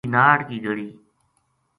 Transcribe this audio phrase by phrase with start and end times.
[0.03, 0.89] نوری ناڑ کی گلی